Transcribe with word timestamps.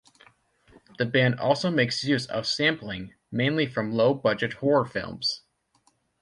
The 0.97 1.05
band 1.05 1.39
also 1.39 1.69
makes 1.69 2.03
use 2.03 2.25
of 2.25 2.47
sampling, 2.47 3.13
mainly 3.31 3.67
from 3.67 3.91
low-budget 3.93 4.53
horror 4.53 4.85
films. 4.87 5.41